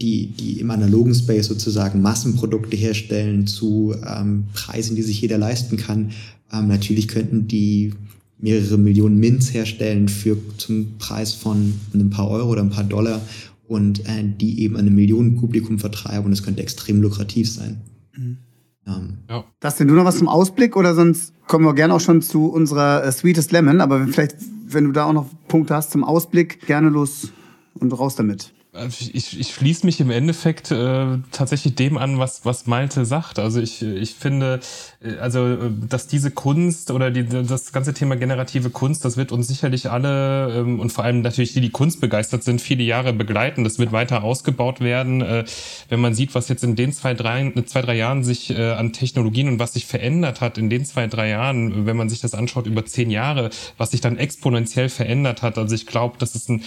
[0.00, 5.76] die, die im analogen Space sozusagen Massenprodukte herstellen zu ähm, Preisen, die sich jeder leisten
[5.76, 6.10] kann,
[6.52, 7.92] ähm, natürlich könnten die
[8.38, 13.20] mehrere Millionen Mints herstellen für zum Preis von ein paar Euro oder ein paar Dollar
[13.66, 17.80] und äh, die eben einem Millionenpublikum vertreiben und es könnte extrem lukrativ sein.
[18.16, 18.38] Mhm.
[18.86, 19.18] Ähm.
[19.28, 19.44] Ja.
[19.60, 23.04] Dustin, du noch was zum Ausblick oder sonst kommen wir gerne auch schon zu unserer
[23.04, 26.88] äh, Sweetest Lemon, aber vielleicht, wenn du da auch noch Punkte hast zum Ausblick, gerne
[26.88, 27.32] los
[27.74, 28.53] und raus damit.
[28.74, 33.38] Also ich, ich schließe mich im Endeffekt äh, tatsächlich dem an, was, was Malte sagt.
[33.38, 34.58] Also ich, ich finde,
[35.00, 39.30] äh, also äh, dass diese Kunst oder die, das ganze Thema generative Kunst, das wird
[39.30, 43.12] uns sicherlich alle ähm, und vor allem natürlich die, die Kunst begeistert sind, viele Jahre
[43.12, 43.62] begleiten.
[43.62, 45.20] Das wird weiter ausgebaut werden.
[45.20, 45.44] Äh,
[45.88, 48.92] wenn man sieht, was jetzt in den zwei, drei, zwei, drei Jahren sich äh, an
[48.92, 52.34] Technologien und was sich verändert hat in den zwei, drei Jahren, wenn man sich das
[52.34, 55.58] anschaut über zehn Jahre, was sich dann exponentiell verändert hat.
[55.58, 56.64] Also ich glaube, das ist ein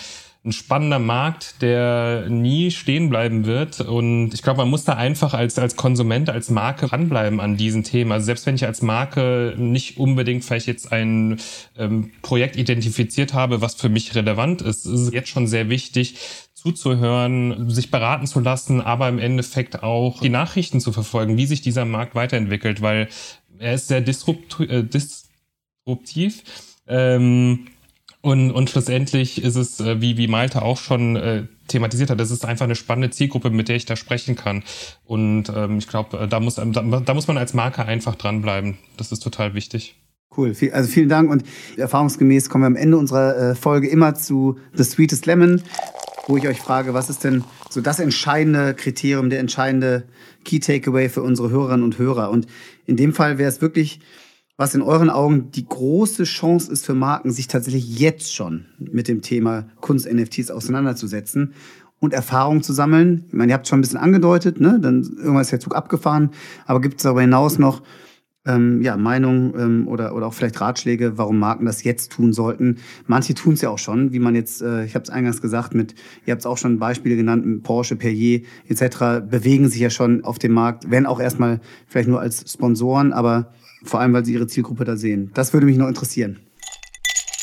[0.48, 3.82] ein spannender Markt, der nie stehen bleiben wird.
[3.82, 7.84] Und ich glaube, man muss da einfach als, als Konsument, als Marke ranbleiben an diesen
[7.84, 8.12] Themen.
[8.12, 11.40] Also selbst wenn ich als Marke nicht unbedingt vielleicht jetzt ein
[11.78, 16.16] ähm, Projekt identifiziert habe, was für mich relevant ist, ist es jetzt schon sehr wichtig,
[16.54, 21.62] zuzuhören, sich beraten zu lassen, aber im Endeffekt auch die Nachrichten zu verfolgen, wie sich
[21.62, 23.10] dieser Markt weiterentwickelt, weil
[23.60, 24.70] er ist sehr disruptiv.
[24.70, 26.44] Äh, disruptiv.
[26.88, 27.68] Ähm,
[28.28, 32.30] und, und schlussendlich ist es, äh, wie, wie Malte auch schon äh, thematisiert hat, das
[32.30, 34.64] ist einfach eine spannende Zielgruppe, mit der ich da sprechen kann.
[35.06, 38.78] Und ähm, ich glaube, äh, da muss, da, da muss man als Marke einfach dranbleiben.
[38.98, 39.96] Das ist total wichtig.
[40.36, 41.46] Cool, also vielen Dank und
[41.78, 45.64] erfahrungsgemäß kommen wir am Ende unserer Folge immer zu The Sweetest Lemon,
[46.28, 50.04] wo ich euch frage, was ist denn so das entscheidende Kriterium, der entscheidende
[50.44, 52.30] Key Takeaway für unsere Hörerinnen und Hörer?
[52.30, 52.46] Und
[52.86, 54.02] in dem Fall wäre es wirklich
[54.58, 59.08] was in euren Augen die große Chance ist für Marken, sich tatsächlich jetzt schon mit
[59.08, 61.54] dem Thema Kunst-NFTs auseinanderzusetzen
[62.00, 63.26] und Erfahrungen zu sammeln.
[63.28, 64.80] Ich meine, ihr habt schon ein bisschen angedeutet, ne?
[64.82, 66.32] dann irgendwann ist der Zug abgefahren,
[66.66, 67.84] aber gibt es darüber hinaus noch
[68.48, 72.78] ähm, ja, Meinungen ähm, oder, oder auch vielleicht Ratschläge, warum Marken das jetzt tun sollten.
[73.06, 75.76] Manche tun es ja auch schon, wie man jetzt, äh, ich habe es eingangs gesagt,
[75.76, 80.24] mit, ihr habt es auch schon Beispiele genannt, Porsche, Perrier etc., bewegen sich ja schon
[80.24, 83.52] auf dem Markt, wenn auch erstmal vielleicht nur als Sponsoren, aber
[83.84, 85.32] vor allem, weil sie ihre Zielgruppe da sehen.
[85.34, 86.40] Das würde mich noch interessieren.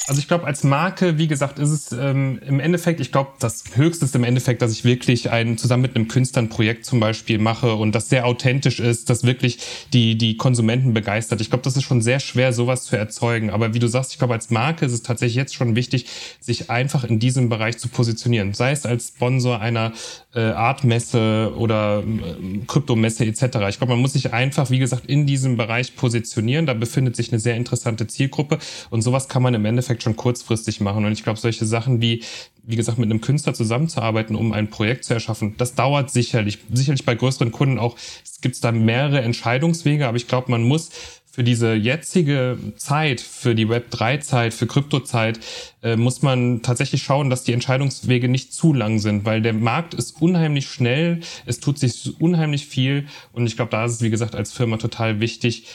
[0.06, 3.64] Also ich glaube, als Marke, wie gesagt, ist es ähm, im Endeffekt, ich glaube, das
[3.74, 7.00] Höchste ist im Endeffekt, dass ich wirklich ein zusammen mit einem Künstler ein Projekt zum
[7.00, 9.60] Beispiel mache und das sehr authentisch ist, das wirklich
[9.94, 11.40] die, die Konsumenten begeistert.
[11.40, 13.48] Ich glaube, das ist schon sehr schwer, sowas zu erzeugen.
[13.48, 16.04] Aber wie du sagst, ich glaube, als Marke ist es tatsächlich jetzt schon wichtig,
[16.38, 18.52] sich einfach in diesem Bereich zu positionieren.
[18.52, 19.94] Sei es als Sponsor einer
[20.34, 23.42] äh, Artmesse oder äh, Kryptomesse etc.
[23.70, 26.66] Ich glaube, man muss sich einfach, wie gesagt, in diesem Bereich positionieren.
[26.66, 28.58] Da befindet sich eine sehr interessante Zielgruppe
[28.90, 31.04] und sowas kann man im Endeffekt Endeffekt schon kurzfristig machen.
[31.04, 32.22] Und ich glaube, solche Sachen wie,
[32.64, 36.58] wie gesagt, mit einem Künstler zusammenzuarbeiten, um ein Projekt zu erschaffen, das dauert sicherlich.
[36.72, 40.90] Sicherlich bei größeren Kunden auch, es gibt da mehrere Entscheidungswege, aber ich glaube, man muss
[41.30, 45.40] für diese jetzige Zeit, für die Web3-Zeit, für Krypto-Zeit,
[45.82, 49.94] äh, muss man tatsächlich schauen, dass die Entscheidungswege nicht zu lang sind, weil der Markt
[49.94, 54.10] ist unheimlich schnell, es tut sich unheimlich viel und ich glaube, da ist es, wie
[54.10, 55.66] gesagt, als Firma total wichtig,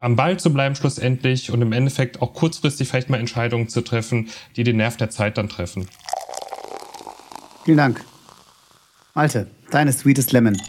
[0.00, 4.28] am Ball zu bleiben schlussendlich und im Endeffekt auch kurzfristig vielleicht mal Entscheidungen zu treffen,
[4.56, 5.86] die den Nerv der Zeit dann treffen.
[7.64, 8.04] Vielen Dank.
[9.14, 10.60] Malte, deine Sweetest Lemon.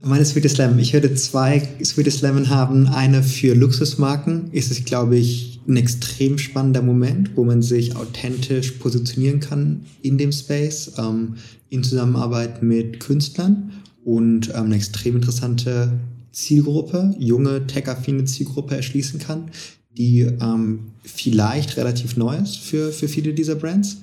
[0.00, 0.78] Meine Sweetest Lemon.
[0.78, 2.86] Ich würde zwei Sweetest Lemon haben.
[2.86, 4.52] Eine für Luxusmarken.
[4.52, 10.16] Ist es, glaube ich, ein extrem spannender Moment, wo man sich authentisch positionieren kann in
[10.16, 11.34] dem Space, ähm,
[11.68, 13.72] in Zusammenarbeit mit Künstlern
[14.04, 15.92] und ähm, eine extrem interessante
[16.32, 19.50] Zielgruppe, junge, tech-affine Zielgruppe erschließen kann,
[19.90, 23.98] die ähm, vielleicht relativ neu ist für, für viele dieser Brands.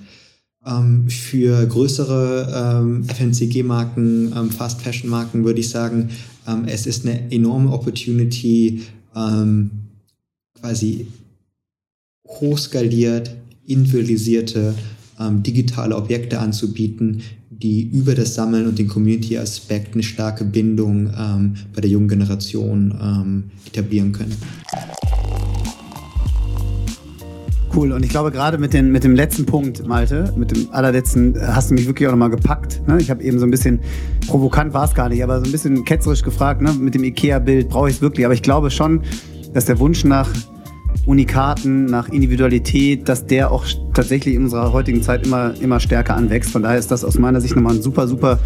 [0.65, 6.09] Ähm, für größere ähm, FMCG-Marken, ähm, Fast-Fashion-Marken würde ich sagen,
[6.47, 8.81] ähm, es ist eine enorme Opportunity,
[9.15, 9.69] ähm,
[10.59, 11.07] quasi
[12.27, 14.73] hochskaliert, individualisierte
[15.19, 17.21] ähm, digitale Objekte anzubieten,
[17.61, 22.93] die über das Sammeln und den Community-Aspekt eine starke Bindung ähm, bei der jungen Generation
[23.01, 24.35] ähm, etablieren können.
[27.75, 27.91] Cool.
[27.91, 31.71] Und ich glaube, gerade mit, den, mit dem letzten Punkt, Malte, mit dem allerletzten, hast
[31.71, 32.81] du mich wirklich auch nochmal gepackt.
[32.87, 32.99] Ne?
[33.01, 33.81] Ich habe eben so ein bisschen,
[34.27, 36.73] provokant war es gar nicht, aber so ein bisschen ketzerisch gefragt, ne?
[36.73, 38.25] mit dem IKEA-Bild, brauche ich es wirklich?
[38.25, 39.01] Aber ich glaube schon,
[39.53, 40.29] dass der Wunsch nach
[41.05, 46.51] Unikaten, nach Individualität, dass der auch tatsächlich in unserer heutigen Zeit immer, immer stärker anwächst.
[46.51, 48.39] Von daher ist das aus meiner Sicht nochmal ein super, super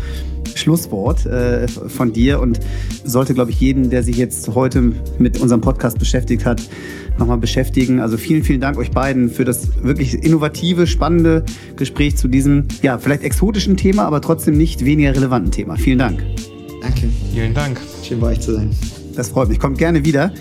[0.55, 2.59] Schlusswort äh, von dir und
[3.03, 6.61] sollte, glaube ich, jeden, der sich jetzt heute mit unserem Podcast beschäftigt hat,
[7.17, 7.99] nochmal beschäftigen.
[7.99, 11.43] Also vielen, vielen Dank euch beiden für das wirklich innovative, spannende
[11.75, 15.75] Gespräch zu diesem, ja, vielleicht exotischen Thema, aber trotzdem nicht weniger relevanten Thema.
[15.77, 16.23] Vielen Dank.
[16.81, 17.09] Danke.
[17.33, 17.79] Vielen Dank.
[18.03, 18.69] Schön bei euch zu sein.
[19.15, 19.59] Das freut mich.
[19.59, 20.31] Kommt gerne wieder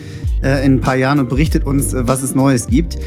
[0.43, 2.99] äh, in ein paar Jahren und berichtet uns, äh, was es Neues gibt.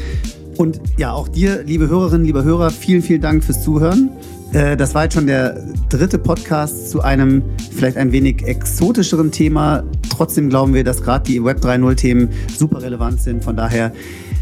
[0.56, 4.10] Und ja, auch dir, liebe Hörerinnen, liebe Hörer, vielen, vielen Dank fürs Zuhören.
[4.52, 7.42] Äh, das war jetzt schon der dritte Podcast zu einem
[7.74, 9.82] vielleicht ein wenig exotischeren Thema.
[10.10, 13.44] Trotzdem glauben wir, dass gerade die Web 3.0-Themen super relevant sind.
[13.44, 13.92] Von daher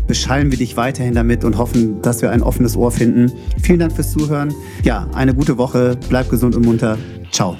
[0.06, 3.32] beschallen wir dich weiterhin damit und hoffen, dass wir ein offenes Ohr finden.
[3.62, 4.52] Vielen Dank fürs Zuhören.
[4.82, 5.96] Ja, eine gute Woche.
[6.08, 6.98] Bleib gesund und munter.
[7.30, 7.56] Ciao.